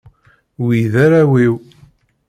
[0.63, 1.55] Wi d arraw-iw.